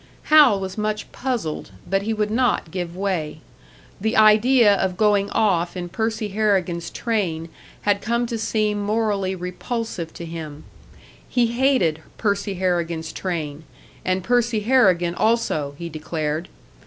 Hal 0.33 0.59
was 0.59 0.79
much 0.79 1.11
puzzled; 1.11 1.69
but 1.87 2.01
he 2.01 2.11
would 2.11 2.31
not 2.31 2.71
give 2.71 2.95
way. 2.97 3.39
The 4.01 4.17
idea 4.17 4.73
of 4.75 4.97
going 4.97 5.29
off 5.29 5.77
in 5.77 5.89
Percy 5.89 6.29
Harrigan's 6.29 6.89
train 6.89 7.49
had 7.83 8.01
come 8.01 8.25
to 8.25 8.39
seem 8.39 8.81
morally 8.81 9.35
repulsive 9.35 10.11
to 10.15 10.25
him; 10.25 10.63
he 11.29 11.45
hated 11.51 12.01
Percy 12.17 12.55
Harrigan's 12.55 13.13
train, 13.13 13.63
and 14.03 14.23
Percy 14.23 14.61
Harrigan 14.61 15.13
also, 15.13 15.75
he 15.77 15.87
declared. 15.87 16.47